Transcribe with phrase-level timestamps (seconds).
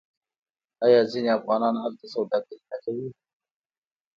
[0.85, 3.07] آیا ځینې افغانان هلته سوداګري نه کوي؟